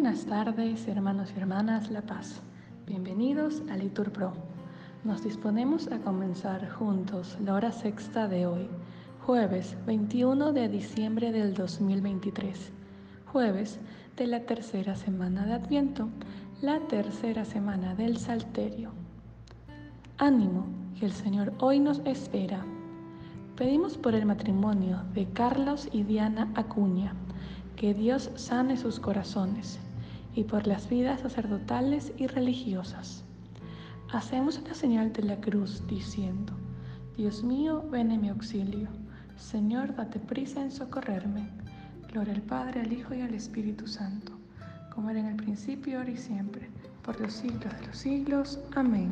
[0.00, 2.40] Buenas tardes, hermanos y hermanas La Paz.
[2.86, 4.32] Bienvenidos a Litur Pro.
[5.02, 8.68] Nos disponemos a comenzar juntos la hora sexta de hoy,
[9.26, 12.70] jueves 21 de diciembre del 2023,
[13.26, 13.80] jueves
[14.16, 16.08] de la tercera semana de Adviento,
[16.62, 18.92] la tercera semana del Salterio.
[20.16, 22.64] Ánimo, que el Señor hoy nos espera.
[23.56, 27.14] Pedimos por el matrimonio de Carlos y Diana Acuña
[27.74, 29.78] que Dios sane sus corazones
[30.38, 33.24] y por las vidas sacerdotales y religiosas.
[34.12, 36.52] Hacemos la señal de la cruz diciendo,
[37.16, 38.86] Dios mío, ven en mi auxilio.
[39.36, 41.50] Señor, date prisa en socorrerme.
[42.12, 44.30] Gloria al Padre, al Hijo y al Espíritu Santo,
[44.94, 46.70] como era en el principio, ahora y siempre,
[47.02, 48.60] por los siglos de los siglos.
[48.76, 49.10] Amén.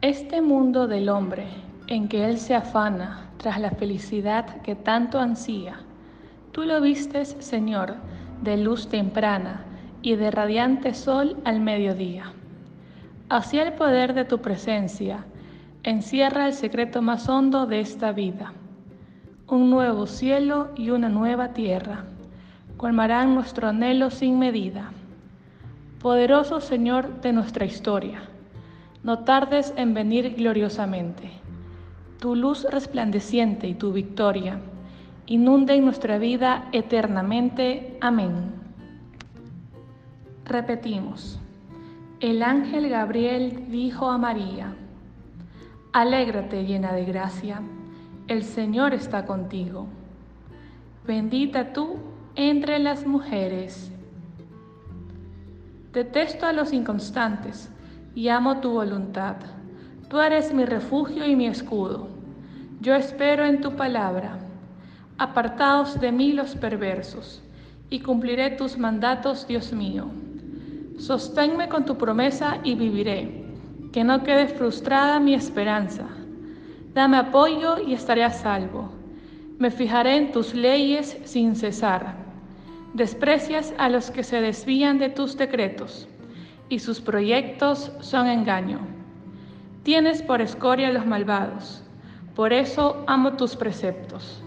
[0.00, 1.46] Este mundo del hombre,
[1.86, 5.78] en que él se afana tras la felicidad que tanto ansía,
[6.52, 7.94] Tú lo vistes, Señor,
[8.42, 9.64] de luz temprana
[10.02, 12.32] y de radiante sol al mediodía.
[13.28, 15.24] Hacia el poder de tu presencia
[15.84, 18.52] encierra el secreto más hondo de esta vida.
[19.48, 22.04] Un nuevo cielo y una nueva tierra
[22.76, 24.90] colmarán nuestro anhelo sin medida.
[26.00, 28.22] Poderoso Señor de nuestra historia,
[29.04, 31.30] no tardes en venir gloriosamente.
[32.18, 34.58] Tu luz resplandeciente y tu victoria
[35.34, 37.96] en nuestra vida eternamente.
[38.02, 38.52] Amén.
[40.44, 41.40] Repetimos.
[42.20, 44.74] El ángel Gabriel dijo a María,
[45.94, 47.62] Alégrate llena de gracia,
[48.28, 49.86] el Señor está contigo.
[51.06, 51.96] Bendita tú
[52.34, 53.90] entre las mujeres.
[55.94, 57.70] Detesto a los inconstantes
[58.14, 59.36] y amo tu voluntad.
[60.08, 62.08] Tú eres mi refugio y mi escudo.
[62.80, 64.41] Yo espero en tu palabra.
[65.18, 67.42] Apartaos de mí los perversos,
[67.90, 70.06] y cumpliré tus mandatos, Dios mío.
[70.98, 73.44] Sosténme con tu promesa y viviré,
[73.92, 76.06] que no quede frustrada mi esperanza.
[76.94, 78.90] Dame apoyo y estaré a salvo.
[79.58, 82.16] Me fijaré en tus leyes sin cesar.
[82.94, 86.08] Desprecias a los que se desvían de tus decretos,
[86.68, 88.80] y sus proyectos son engaño.
[89.82, 91.82] Tienes por escoria a los malvados,
[92.34, 94.41] por eso amo tus preceptos.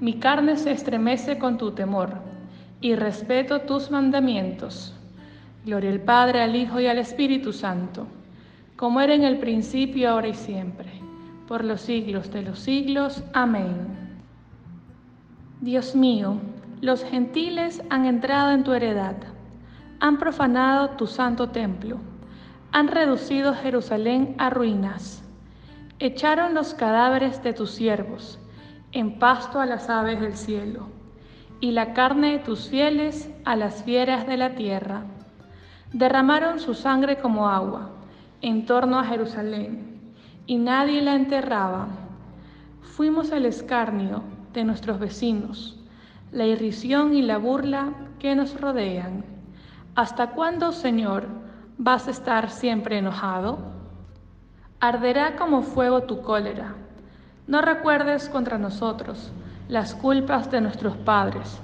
[0.00, 2.10] Mi carne se estremece con tu temor
[2.80, 4.94] y respeto tus mandamientos.
[5.64, 8.06] Gloria al Padre, al Hijo y al Espíritu Santo,
[8.76, 10.90] como era en el principio, ahora y siempre,
[11.46, 13.22] por los siglos de los siglos.
[13.32, 14.14] Amén.
[15.60, 16.38] Dios mío,
[16.82, 19.16] los gentiles han entrado en tu heredad,
[20.00, 21.98] han profanado tu santo templo,
[22.72, 25.22] han reducido Jerusalén a ruinas,
[26.00, 28.38] echaron los cadáveres de tus siervos,
[28.94, 30.86] en pasto a las aves del cielo,
[31.60, 35.02] y la carne de tus fieles a las fieras de la tierra.
[35.92, 37.90] Derramaron su sangre como agua
[38.40, 40.12] en torno a Jerusalén,
[40.46, 41.88] y nadie la enterraba.
[42.82, 44.22] Fuimos el escarnio
[44.52, 45.76] de nuestros vecinos,
[46.30, 49.24] la irrisión y la burla que nos rodean.
[49.96, 51.26] ¿Hasta cuándo, Señor,
[51.78, 53.58] vas a estar siempre enojado?
[54.78, 56.76] Arderá como fuego tu cólera
[57.46, 59.30] no recuerdes contra nosotros
[59.68, 61.58] las culpas de nuestros padres,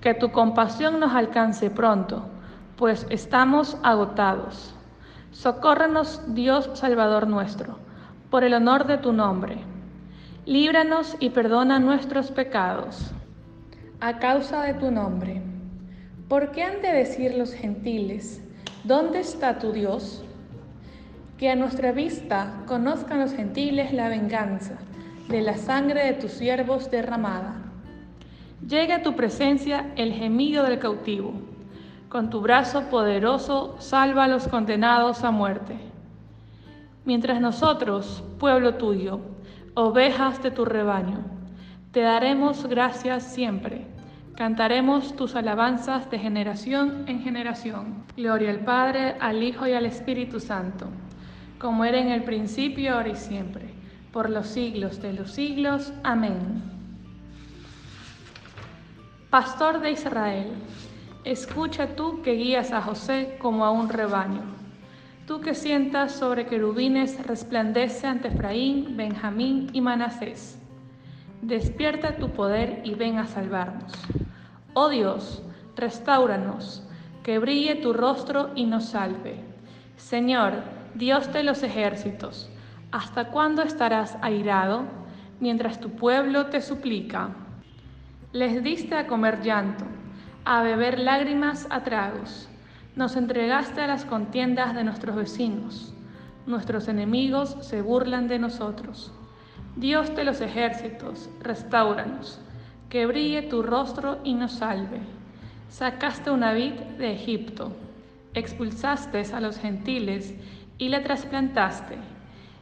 [0.00, 2.26] que tu compasión nos alcance pronto,
[2.76, 4.72] pues estamos agotados.
[5.32, 7.78] Socórrenos, Dios Salvador nuestro,
[8.30, 9.58] por el honor de tu nombre.
[10.44, 13.10] Líbranos y perdona nuestros pecados,
[14.00, 15.42] a causa de tu nombre.
[16.28, 18.40] ¿Por qué han de decir los gentiles,
[18.84, 20.24] ¿dónde está tu Dios?
[21.36, 24.78] Que a nuestra vista conozcan los gentiles la venganza
[25.28, 27.56] de la sangre de tus siervos derramada.
[28.66, 31.32] Llegue a tu presencia el gemido del cautivo.
[32.08, 35.76] Con tu brazo poderoso salva a los condenados a muerte.
[37.04, 39.20] Mientras nosotros, pueblo tuyo,
[39.74, 41.24] ovejas de tu rebaño,
[41.90, 43.86] te daremos gracias siempre.
[44.36, 48.04] Cantaremos tus alabanzas de generación en generación.
[48.16, 50.86] Gloria al Padre, al Hijo y al Espíritu Santo,
[51.58, 53.75] como era en el principio, ahora y siempre
[54.16, 55.92] por los siglos de los siglos.
[56.02, 56.62] Amén.
[59.28, 60.46] Pastor de Israel,
[61.22, 64.40] escucha tú que guías a José como a un rebaño.
[65.26, 70.58] Tú que sientas sobre querubines resplandece ante Efraín, Benjamín y Manasés.
[71.42, 73.92] Despierta tu poder y ven a salvarnos.
[74.72, 75.42] Oh Dios,
[75.76, 76.88] restauranos,
[77.22, 79.40] que brille tu rostro y nos salve.
[79.98, 80.54] Señor,
[80.94, 82.48] Dios de los ejércitos,
[82.92, 84.84] ¿Hasta cuándo estarás airado
[85.40, 87.30] mientras tu pueblo te suplica?
[88.32, 89.84] Les diste a comer llanto,
[90.44, 92.48] a beber lágrimas a tragos.
[92.94, 95.92] Nos entregaste a las contiendas de nuestros vecinos.
[96.46, 99.12] Nuestros enemigos se burlan de nosotros.
[99.74, 102.40] Dios de los ejércitos, restauranos,
[102.88, 105.00] que brille tu rostro y nos salve.
[105.68, 107.72] Sacaste una vid de Egipto,
[108.32, 110.34] expulsaste a los gentiles
[110.78, 112.15] y la trasplantaste.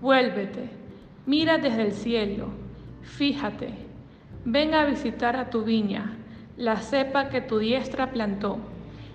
[0.00, 0.70] vuélvete,
[1.26, 2.48] mira desde el cielo,
[3.02, 3.74] fíjate,
[4.44, 6.16] venga a visitar a tu viña,
[6.56, 8.58] la cepa que tu diestra plantó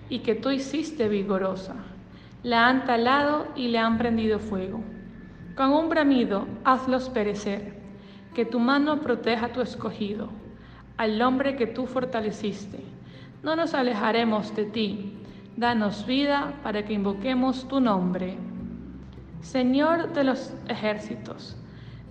[0.09, 1.75] y que tú hiciste vigorosa.
[2.43, 4.81] La han talado y le han prendido fuego.
[5.55, 7.73] Con un bramido hazlos perecer,
[8.33, 10.29] que tu mano proteja a tu escogido,
[10.97, 12.79] al hombre que tú fortaleciste.
[13.43, 15.13] No nos alejaremos de ti,
[15.55, 18.37] danos vida para que invoquemos tu nombre.
[19.43, 21.57] Señor de los ejércitos,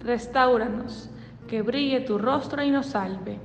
[0.00, 1.08] restauranos,
[1.48, 3.38] que brille tu rostro y nos salve.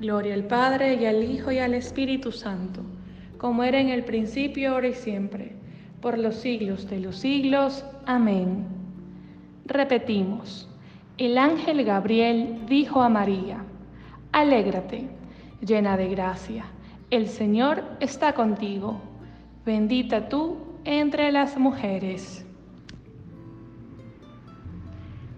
[0.00, 2.82] Gloria al Padre y al Hijo y al Espíritu Santo,
[3.38, 5.56] como era en el principio, ahora y siempre,
[6.02, 7.86] por los siglos de los siglos.
[8.04, 8.66] Amén.
[9.64, 10.68] Repetimos,
[11.16, 13.64] el ángel Gabriel dijo a María,
[14.32, 15.08] Alégrate,
[15.64, 16.66] llena de gracia,
[17.10, 19.00] el Señor está contigo,
[19.64, 22.46] bendita tú entre las mujeres.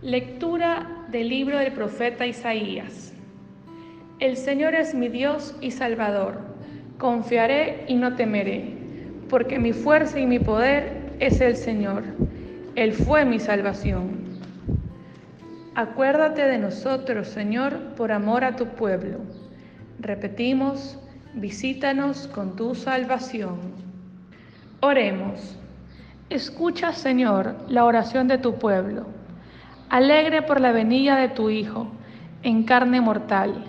[0.04, 3.14] Lectura del libro del profeta Isaías.
[4.18, 6.42] El Señor es mi Dios y Salvador.
[6.98, 8.76] Confiaré y no temeré,
[9.30, 12.02] porque mi fuerza y mi poder es el Señor.
[12.74, 14.10] Él fue mi salvación.
[15.74, 19.20] Acuérdate de nosotros, Señor, por amor a tu pueblo.
[19.98, 20.98] Repetimos,
[21.32, 23.56] visítanos con tu salvación.
[24.80, 25.58] Oremos.
[26.28, 29.23] Escucha, Señor, la oración de tu pueblo
[29.88, 31.88] alegre por la venida de tu Hijo
[32.42, 33.64] en carne mortal,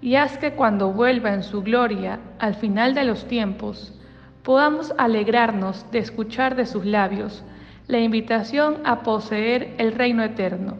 [0.00, 3.98] y haz que cuando vuelva en su gloria al final de los tiempos,
[4.42, 7.42] podamos alegrarnos de escuchar de sus labios
[7.88, 10.76] la invitación a poseer el reino eterno.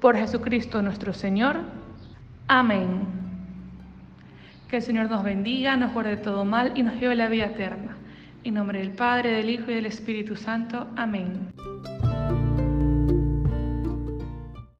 [0.00, 1.60] Por Jesucristo nuestro Señor.
[2.48, 3.06] Amén.
[4.68, 7.28] Que el Señor nos bendiga, nos guarde de todo mal y nos lleve a la
[7.28, 7.96] vida eterna.
[8.44, 10.88] En nombre del Padre, del Hijo y del Espíritu Santo.
[10.96, 11.52] Amén.